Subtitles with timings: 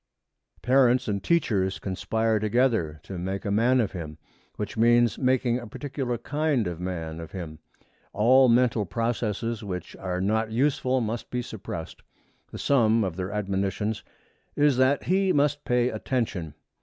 [0.63, 4.17] Parents and teachers conspire together to make a man of him,
[4.55, 7.59] which means making a particular kind of man of him.
[8.11, 12.01] All mental processes which are not useful must be suppressed.
[12.51, 14.03] The sum of their admonitions
[14.55, 16.55] is that he must pay attention.